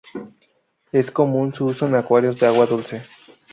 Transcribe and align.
Es 0.91 1.11
común 1.11 1.53
su 1.53 1.65
uso 1.65 1.85
en 1.85 1.93
acuarios 1.93 2.39
de 2.39 2.47
agua 2.47 2.65
dulce. 2.65 3.03